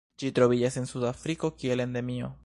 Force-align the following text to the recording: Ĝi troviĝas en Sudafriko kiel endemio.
Ĝi 0.21 0.29
troviĝas 0.37 0.77
en 0.81 0.87
Sudafriko 0.93 1.51
kiel 1.61 1.85
endemio. 1.89 2.31